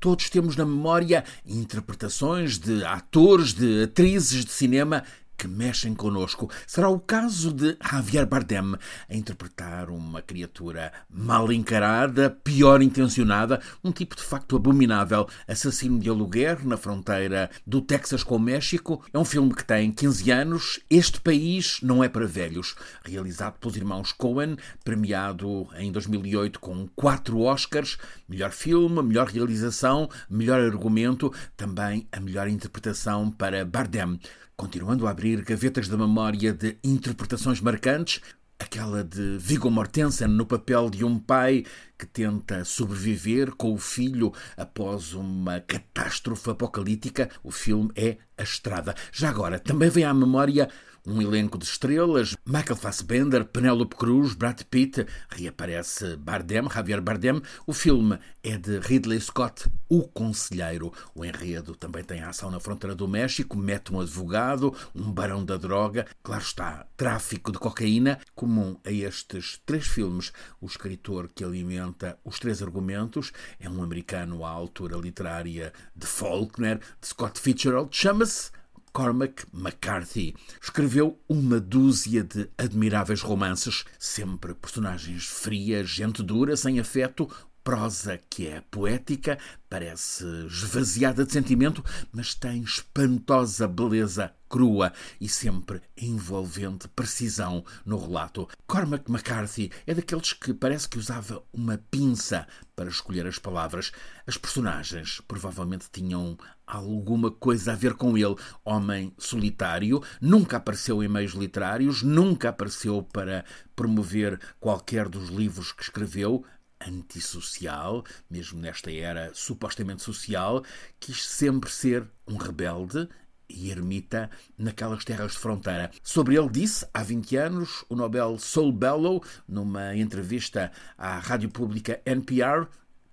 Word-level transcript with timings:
Todos 0.00 0.30
temos 0.30 0.56
na 0.56 0.64
memória 0.64 1.22
interpretações 1.44 2.58
de 2.58 2.82
atores, 2.86 3.52
de 3.52 3.82
atrizes 3.82 4.46
de 4.46 4.50
cinema 4.50 5.04
que 5.40 5.48
mexem 5.48 5.94
connosco. 5.94 6.50
Será 6.66 6.90
o 6.90 7.00
caso 7.00 7.50
de 7.50 7.74
Javier 7.90 8.26
Bardem 8.26 8.74
a 9.08 9.16
interpretar 9.16 9.88
uma 9.88 10.20
criatura 10.20 10.92
mal 11.08 11.50
encarada, 11.50 12.28
pior 12.28 12.82
intencionada, 12.82 13.58
um 13.82 13.90
tipo 13.90 14.14
de 14.14 14.22
facto 14.22 14.54
abominável, 14.54 15.26
assassino 15.48 15.98
de 15.98 16.10
aluguer 16.10 16.62
na 16.66 16.76
fronteira 16.76 17.48
do 17.66 17.80
Texas 17.80 18.22
com 18.22 18.36
o 18.36 18.38
México. 18.38 19.02
É 19.14 19.18
um 19.18 19.24
filme 19.24 19.54
que 19.54 19.64
tem 19.64 19.90
15 19.90 20.30
anos. 20.30 20.80
Este 20.90 21.18
país 21.22 21.78
não 21.82 22.04
é 22.04 22.08
para 22.10 22.26
velhos. 22.26 22.74
Realizado 23.02 23.58
pelos 23.58 23.78
irmãos 23.78 24.12
Coen, 24.12 24.58
premiado 24.84 25.66
em 25.78 25.90
2008 25.90 26.60
com 26.60 26.86
quatro 26.88 27.40
Oscars: 27.40 27.96
melhor 28.28 28.50
filme, 28.50 29.02
melhor 29.02 29.26
realização, 29.26 30.06
melhor 30.28 30.60
argumento, 30.60 31.32
também 31.56 32.06
a 32.12 32.20
melhor 32.20 32.46
interpretação 32.46 33.30
para 33.30 33.64
Bardem. 33.64 34.20
Continuando 34.60 35.06
a 35.06 35.10
abrir 35.12 35.29
gavetas 35.36 35.88
da 35.88 35.96
memória 35.96 36.52
de 36.52 36.76
interpretações 36.84 37.60
marcantes, 37.60 38.20
aquela 38.58 39.02
de 39.02 39.38
Viggo 39.38 39.70
Mortensen 39.70 40.28
no 40.28 40.46
papel 40.46 40.90
de 40.90 41.04
um 41.04 41.18
pai 41.18 41.64
que 42.00 42.06
tenta 42.06 42.64
sobreviver 42.64 43.50
com 43.54 43.74
o 43.74 43.78
filho 43.78 44.32
após 44.56 45.12
uma 45.12 45.60
catástrofe 45.60 46.48
apocalíptica. 46.48 47.28
O 47.44 47.50
filme 47.50 47.90
é 47.94 48.16
A 48.38 48.42
Estrada. 48.42 48.94
Já 49.12 49.28
agora, 49.28 49.58
também 49.58 49.90
vem 49.90 50.04
à 50.04 50.14
memória 50.14 50.70
um 51.06 51.20
elenco 51.20 51.58
de 51.58 51.64
estrelas, 51.64 52.36
Michael 52.44 52.76
Fassbender, 52.76 53.44
Penélope 53.44 53.96
Cruz, 53.96 54.34
Brad 54.34 54.60
Pitt, 54.64 55.06
reaparece 55.30 56.16
Bardem, 56.16 56.68
Javier 56.68 57.00
Bardem. 57.00 57.40
O 57.66 57.72
filme 57.72 58.18
é 58.42 58.56
de 58.56 58.78
Ridley 58.78 59.20
Scott, 59.20 59.68
O 59.88 60.02
Conselheiro. 60.02 60.92
O 61.14 61.24
enredo 61.24 61.74
também 61.74 62.04
tem 62.04 62.22
ação 62.22 62.50
na 62.50 62.60
fronteira 62.60 62.94
do 62.94 63.08
México, 63.08 63.56
mete 63.56 63.92
um 63.92 64.00
advogado, 64.00 64.74
um 64.94 65.10
barão 65.10 65.44
da 65.44 65.56
droga, 65.56 66.06
claro 66.22 66.42
está, 66.42 66.86
tráfico 66.96 67.50
de 67.50 67.58
cocaína, 67.58 68.20
comum 68.34 68.76
a 68.84 68.90
estes 68.90 69.60
três 69.64 69.86
filmes. 69.86 70.32
O 70.60 70.66
escritor 70.66 71.30
que 71.34 71.44
alimenta 71.44 71.89
os 72.24 72.38
três 72.38 72.62
argumentos 72.62 73.32
é 73.58 73.68
um 73.68 73.82
americano 73.82 74.44
à 74.44 74.50
altura 74.50 74.96
literária 74.96 75.72
de 75.94 76.06
Faulkner, 76.06 76.78
de 77.00 77.06
Scott 77.06 77.40
Fitzgerald, 77.40 77.88
chama-se 77.96 78.50
Cormac 78.92 79.44
McCarthy. 79.54 80.34
Escreveu 80.60 81.18
uma 81.28 81.60
dúzia 81.60 82.24
de 82.24 82.50
admiráveis 82.58 83.20
romances, 83.22 83.84
sempre 83.98 84.54
personagens 84.54 85.26
frias, 85.26 85.88
gente 85.88 86.22
dura, 86.22 86.56
sem 86.56 86.80
afeto, 86.80 87.28
prosa 87.62 88.18
que 88.28 88.46
é 88.46 88.60
poética, 88.70 89.38
parece 89.68 90.24
esvaziada 90.46 91.24
de 91.24 91.32
sentimento, 91.32 91.84
mas 92.12 92.34
tem 92.34 92.62
espantosa 92.62 93.68
beleza 93.68 94.32
crua 94.48 94.92
e 95.20 95.28
sempre 95.28 95.80
envolvente 95.96 96.88
precisão 96.88 97.64
no 97.86 97.96
relato. 97.96 98.48
Cormac 98.66 99.08
McCarthy 99.08 99.70
é 99.86 99.94
daqueles 99.94 100.32
que 100.32 100.52
parece 100.52 100.88
que 100.88 100.98
usava 100.98 101.40
uma 101.52 101.78
pinça 101.78 102.48
para 102.74 102.90
escolher 102.90 103.26
as 103.28 103.38
palavras. 103.38 103.92
As 104.26 104.36
personagens 104.36 105.22
provavelmente 105.28 105.88
tinham 105.92 106.36
alguma 106.66 107.30
coisa 107.30 107.72
a 107.72 107.76
ver 107.76 107.94
com 107.94 108.18
ele. 108.18 108.34
Homem 108.64 109.14
solitário, 109.16 110.02
nunca 110.20 110.56
apareceu 110.56 111.00
em 111.02 111.08
meios 111.08 111.32
literários, 111.32 112.02
nunca 112.02 112.48
apareceu 112.48 113.04
para 113.04 113.44
promover 113.76 114.40
qualquer 114.58 115.08
dos 115.08 115.28
livros 115.28 115.70
que 115.70 115.84
escreveu, 115.84 116.44
antissocial, 116.80 118.04
mesmo 118.30 118.60
nesta 118.60 118.90
era 118.90 119.30
supostamente 119.34 120.02
social, 120.02 120.64
quis 120.98 121.26
sempre 121.26 121.70
ser 121.70 122.06
um 122.26 122.36
rebelde 122.36 123.08
e 123.48 123.70
ermita 123.70 124.30
naquelas 124.56 125.04
terras 125.04 125.32
de 125.32 125.38
fronteira. 125.38 125.90
Sobre 126.02 126.36
ele 126.36 126.48
disse, 126.48 126.86
há 126.94 127.02
20 127.02 127.36
anos, 127.36 127.84
o 127.88 127.96
Nobel 127.96 128.38
Saul 128.38 128.72
Bellow, 128.72 129.22
numa 129.46 129.96
entrevista 129.96 130.70
à 130.96 131.18
rádio 131.18 131.50
pública 131.50 132.00
NPR, 132.04 132.68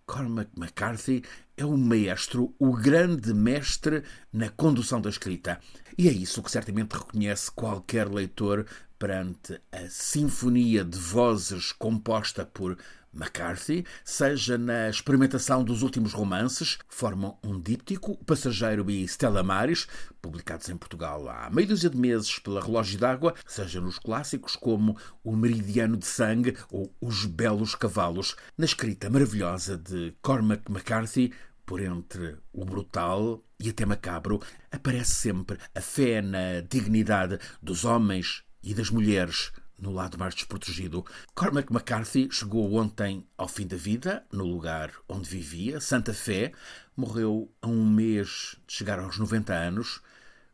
Cormac 0.05 0.49
McCarthy 0.57 1.21
é 1.57 1.65
o 1.65 1.75
maestro, 1.75 2.55
o 2.57 2.71
grande 2.71 3.33
mestre 3.33 4.03
na 4.31 4.49
condução 4.49 5.01
da 5.01 5.09
escrita. 5.09 5.59
E 5.97 6.07
é 6.07 6.11
isso 6.11 6.41
que 6.41 6.49
certamente 6.49 6.93
reconhece 6.93 7.51
qualquer 7.51 8.07
leitor 8.07 8.65
perante 8.97 9.59
a 9.71 9.89
sinfonia 9.89 10.83
de 10.85 10.97
vozes 10.97 11.71
composta 11.73 12.45
por 12.45 12.77
McCarthy, 13.17 13.83
seja 14.05 14.57
na 14.57 14.89
experimentação 14.89 15.63
dos 15.63 15.81
últimos 15.81 16.13
romances, 16.13 16.77
formam 16.87 17.37
um 17.43 17.59
díptico, 17.59 18.15
Passageiro 18.23 18.89
e 18.91 19.03
Stella 19.03 19.41
Maris, 19.41 19.87
publicados 20.21 20.69
em 20.69 20.77
Portugal 20.77 21.27
há 21.27 21.49
meio 21.49 21.67
dúzia 21.67 21.89
de 21.89 21.97
meses 21.97 22.37
pela 22.39 22.61
Relógio 22.61 22.99
d'Água, 22.99 23.33
seja 23.45 23.81
nos 23.81 23.97
clássicos 23.97 24.55
como 24.55 24.97
O 25.23 25.35
Meridiano 25.35 25.97
de 25.97 26.05
Sangue 26.05 26.55
ou 26.71 26.93
Os 27.01 27.25
Belos 27.25 27.73
Cavalos, 27.73 28.35
na 28.57 28.65
escrita 28.65 29.09
maravilhosa 29.09 29.77
de 29.77 30.13
Cormac 30.21 30.69
McCarthy, 30.69 31.33
por 31.65 31.81
entre 31.81 32.37
o 32.53 32.63
brutal 32.63 33.43
e 33.59 33.69
até 33.69 33.85
macabro, 33.85 34.41
aparece 34.71 35.15
sempre 35.15 35.57
a 35.75 35.81
fé 35.81 36.21
na 36.21 36.61
dignidade 36.61 37.39
dos 37.61 37.83
homens 37.83 38.43
e 38.63 38.73
das 38.73 38.89
mulheres 38.89 39.51
no 39.79 39.91
lado 39.91 40.17
mais 40.17 40.33
desprotegido. 40.33 41.05
Cormac 41.35 41.71
McCarthy 41.71 42.27
chegou 42.31 42.73
ontem 42.73 43.25
ao 43.37 43.47
fim 43.47 43.67
da 43.67 43.77
vida, 43.77 44.25
no 44.31 44.45
lugar 44.45 44.91
onde 45.07 45.29
vivia, 45.29 45.79
Santa 45.79 46.13
Fé. 46.13 46.51
Morreu 46.95 47.51
a 47.61 47.67
um 47.67 47.85
mês 47.85 48.57
de 48.67 48.73
chegar 48.73 48.99
aos 48.99 49.17
90 49.17 49.53
anos. 49.53 50.01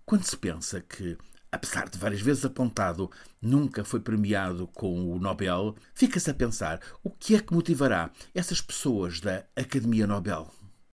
Quando 0.06 0.23
se 0.23 0.35
pensa 0.35 0.81
que, 0.81 1.17
apesar 1.51 1.89
de 1.89 1.97
várias 1.97 2.22
vezes 2.22 2.44
apontado, 2.44 3.09
nunca 3.41 3.85
foi 3.85 4.01
premiado 4.01 4.67
com 4.67 5.09
o 5.11 5.19
Nobel, 5.19 5.75
fica-se 5.94 6.29
a 6.29 6.34
pensar 6.34 6.81
o 7.01 7.09
que 7.09 7.35
é 7.35 7.40
que 7.40 7.53
motivará 7.53 8.11
essas 8.35 8.59
pessoas 8.59 9.22
da 9.22 9.45
Academia 9.55 10.05
Nobel. 10.05 10.53